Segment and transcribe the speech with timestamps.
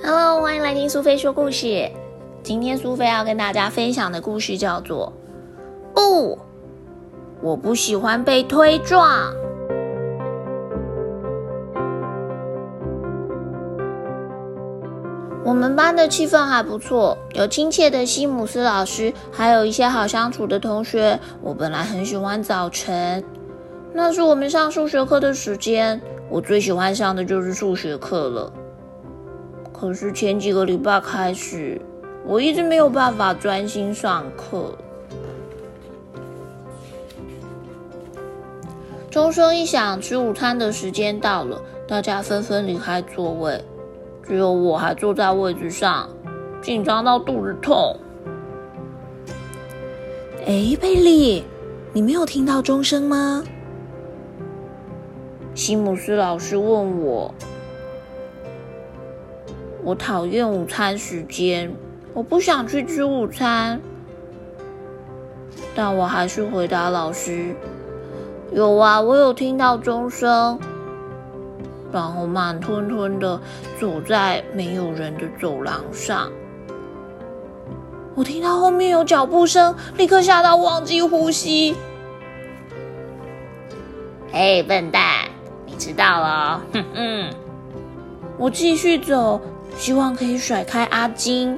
[0.00, 1.90] Hello，欢迎来听苏菲说故事。
[2.42, 5.12] 今天苏菲要跟大家分享的故事叫做
[5.94, 6.38] 《不，
[7.42, 9.32] 我不喜欢被推撞》。
[15.44, 21.18] 我们班的气氛还不错，有亲切的西姆斯老师，还有一些好相处的同学。
[21.42, 23.24] 我本来很喜欢早晨，
[23.92, 28.52] 那是我们上数学课的时间，我最喜欢上的就是数学课了。
[29.80, 31.80] 可是前几个礼拜开始，
[32.26, 34.76] 我一直没有办法专心上课。
[39.08, 43.64] 钟声一响，吃午餐的时间到了，大家纷纷离开座位，
[44.26, 46.08] 只有我还坐在位置上，
[46.60, 47.96] 紧张到肚子痛。
[50.44, 51.44] 哎，贝利，
[51.92, 53.44] 你没有听到钟声吗？
[55.54, 57.32] 西姆斯老师问我。
[59.88, 61.74] 我讨厌午餐时间，
[62.12, 63.80] 我不想去吃午餐，
[65.74, 67.56] 但我还是回答老师
[68.52, 70.60] ：“有啊，我有听到钟声。”
[71.90, 73.40] 然后慢吞吞的
[73.80, 76.30] 走在没有人的走廊上。
[78.14, 81.74] 我听到后面有脚步声，立刻吓到忘记呼吸。
[84.30, 85.30] 嘿，笨蛋，
[85.64, 86.60] 你迟到了！
[86.74, 87.30] 哼哼，
[88.36, 89.40] 我继续走。
[89.78, 91.56] 希望可以甩开阿金。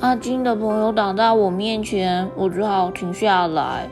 [0.00, 3.88] 阿金的朋友挡在我面前，我只好停下来，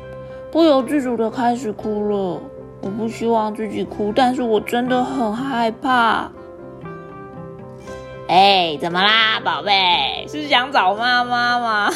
[0.52, 2.40] 不由自主的开始哭了。
[2.82, 6.30] 我不希望自己哭，但是我真的很害怕。
[8.28, 10.26] 哎，怎么啦，宝贝？
[10.28, 11.90] 是想找妈妈吗？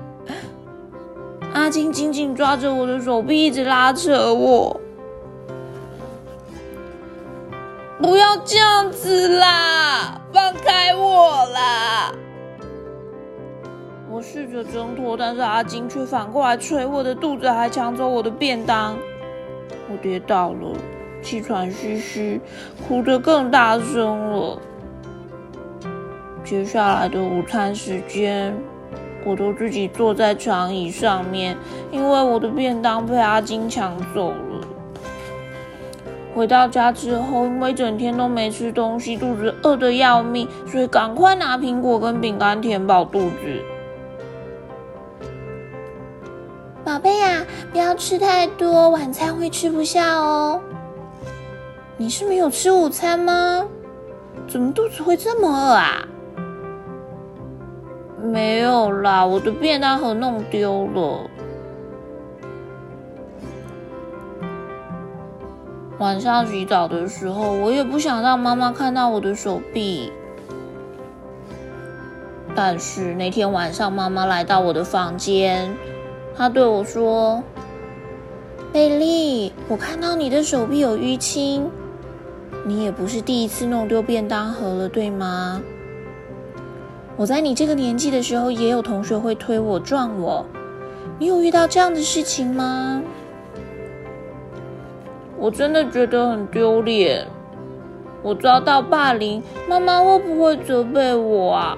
[1.52, 4.80] 阿金紧紧抓着我的手臂，一直拉扯我。
[8.00, 10.20] 不要这样子啦！
[10.32, 12.12] 放开我啦！
[14.10, 18.96] 我试着挣脱，但是阿金却反过来捶我的肚子，还抢走我的便当。
[19.90, 20.72] 我跌倒了，
[21.22, 22.40] 气喘吁吁，
[22.86, 24.58] 哭得更大声了。
[26.44, 28.54] 接下来的午餐时间，
[29.24, 31.56] 我都自己坐在长椅上面，
[31.90, 34.53] 因为我的便当被阿金抢走了。
[36.34, 43.62] 回到家之后，因为整天都没吃东西，肚子饿得要命，所以赶快拿苹果跟饼干填饱肚子。
[46.84, 50.60] 宝贝呀，不要吃太多，晚餐会吃不下哦。
[51.96, 53.64] 你是没有吃午餐吗？
[54.48, 56.06] 怎么肚子会这么饿啊？
[58.20, 61.30] 没有啦，我的便当盒弄丢了。
[66.04, 70.12] 晚上洗澡的时候，我也不想让妈妈看到我的手臂。
[72.54, 75.74] 但是那天晚上，妈妈来到我的房间，
[76.36, 77.42] 她对我说
[78.70, 81.70] ：“贝利，我看到你的手臂有淤青，
[82.66, 85.62] 你也不是第一次弄丢便当盒了，对吗？
[87.16, 90.44] 我在你这个年纪的时候，也有同学会推我、撞我，
[91.18, 93.02] 你有遇到这样的事情吗？”
[95.38, 97.26] 我真的觉得很丢脸，
[98.22, 101.76] 我遭到霸凌，妈妈会不会责备我啊？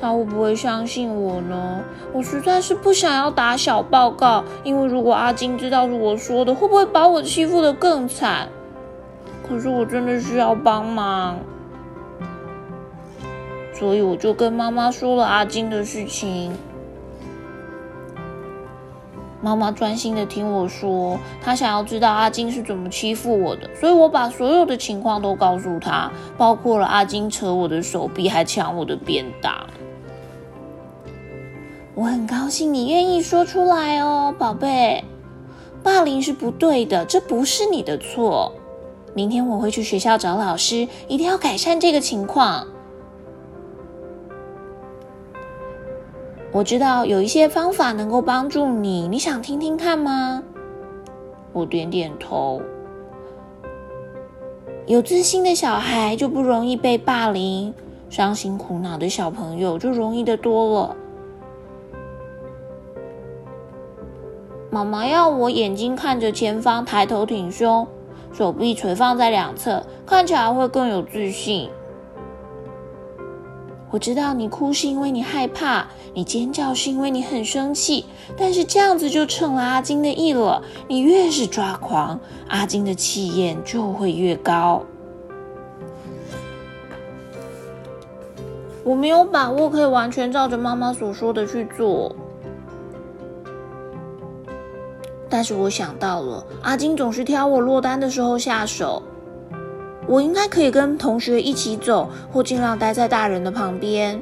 [0.00, 1.80] 她会不会相信我呢？
[2.12, 8.48] 我实在是不想要打小报告，因为如果阿金知道是我说的，会不会把我欺负的更惨？
[9.48, 11.38] 可是我真的需要帮忙，
[13.74, 16.52] 所以我就跟妈妈说了阿金的事情。
[19.42, 29.52] 妈妈专心的听我说，她想要知道阿金是怎么欺负我的，所以我把所有的情况都告诉她，包括了阿金扯我的手臂，还抢我的便当。
[31.94, 35.04] 我很高兴你愿意说出来哦，宝贝。
[35.82, 38.52] 霸凌是不对的，这不是你的错。
[39.14, 42.68] 明天我会去学校找老师，一定要改善这个情况。
[46.52, 50.42] 我知道有一些方法能够帮助你，你想听听看吗？
[51.50, 52.60] 我点点头。
[54.84, 57.72] 有自信的小孩就不容易被霸凌，
[58.10, 60.96] 伤心苦恼的小朋友就容易的多了。
[64.68, 67.86] 妈妈要我眼睛看着前方，抬头挺胸，
[68.30, 71.70] 手臂垂放在两侧，看起来会更有自信。
[73.92, 78.06] 我知道你哭是因为你害怕，你尖叫是因为你很生气，
[78.38, 80.62] 但是这样子就成了阿金的意了。
[80.88, 82.18] 你越是抓狂，
[82.48, 84.82] 阿金的气焰就会越高。
[88.82, 92.16] 我没有把握可以完全照着妈妈所说的去做，
[95.28, 99.02] 但是我想到了，阿金总是挑我落单的时候下手。
[100.06, 104.20] 我应该可以跟同学一起走，或尽量待在大人的旁边。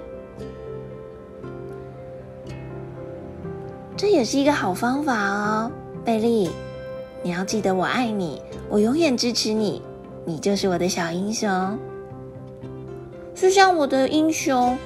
[3.96, 5.70] 这也是一个好方法哦，
[6.04, 6.50] 贝利。
[7.22, 9.82] 你要记得，我爱你，我永远支持你，
[10.24, 11.78] 你就是我的小英雄。
[13.34, 14.78] 是像我的英雄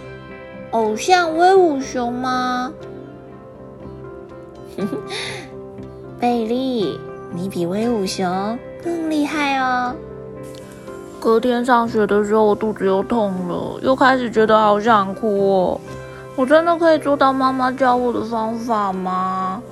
[0.71, 2.73] 偶像威武熊吗？
[6.19, 6.99] 贝利，
[7.33, 9.95] 你比威武熊更厉害哦。
[11.25, 15.81] 隔天上学的时候，我肚子又痛了，又开始觉得好想哭哦。
[16.37, 19.63] 我真的可以做到妈妈教我的方法吗？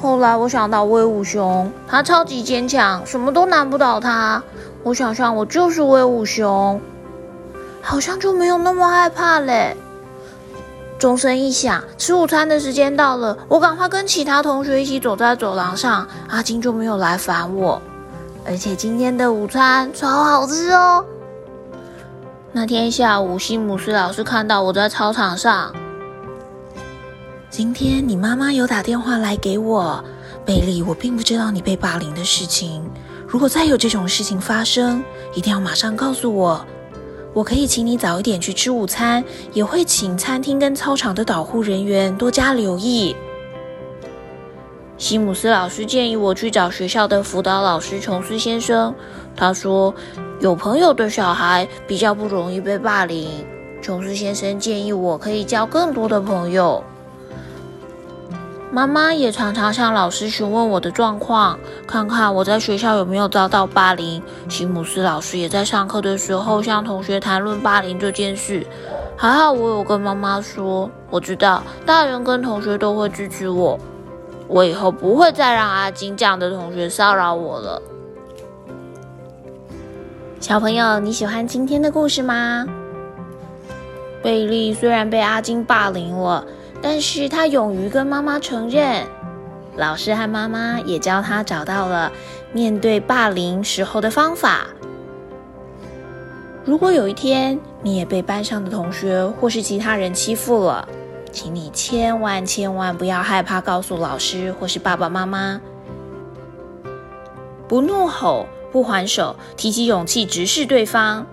[0.00, 4.42] 后来我想到威武熊，他超级坚强，什么都难不倒他。
[4.82, 6.80] 我想象我就是威武熊，
[7.82, 9.76] 好像就没有那么害怕嘞。
[10.98, 16.08] 钟声一响，吃午餐的时间到了，我赶快跟其他同学一起走在走廊上。
[16.30, 17.82] 阿金就没有来烦我，
[18.46, 21.04] 而且今天的午餐超好吃哦。
[22.52, 25.74] 那天下午，西姆斯老师看到我在操场上。
[27.50, 30.04] 今天你妈妈有打电话来给我，
[30.44, 32.88] 贝利，我并不知道你被霸凌的事情。
[33.26, 35.02] 如果再有这种事情发生，
[35.34, 36.64] 一定要马上告诉我。
[37.32, 43.16] 我可以请你早一点去吃午餐，也会请餐厅跟操场的导护人员多加留意。
[44.96, 48.94] 西姆斯老师建议我去找学校的辅导老师琼斯先生。
[49.36, 49.92] 他说，
[50.40, 53.28] 有朋友的小孩比较不容易被霸凌。
[53.82, 56.82] 琼斯先生建议我可以交更多的朋友。
[58.70, 64.22] 妈妈也常常向老师询问我的状况，看看我在学校有没有遭到霸凌。
[64.48, 68.66] 西姆斯老师也在上课的时候向同学谈论霸凌这件事。
[69.16, 73.78] 还好我有跟妈妈说，我知道大人跟同学都会支持我，
[74.54, 77.82] 我以后不会再让阿金这样的同学骚扰我了。
[80.38, 82.64] 小朋友，你喜欢今天的故事吗？
[84.22, 86.46] 贝利虽然被阿金霸凌了。
[86.80, 89.04] 但是他勇于跟妈妈承认，
[89.74, 92.12] 老师和妈妈也教他找到了
[92.52, 94.66] 面对霸凌时候的方法。
[96.64, 100.86] 如果有一天你也被班上的同学或是其他人欺负了，
[101.34, 105.60] 请你千万千万不要害怕告诉老师或是爸爸妈妈，
[107.66, 111.26] 不怒吼，不还手，提起勇气直视对方。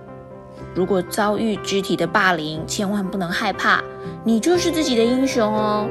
[0.73, 3.83] 如果遭遇肢体的霸凌，千万不能害怕，
[4.23, 5.87] 你就是自己的英雄哦。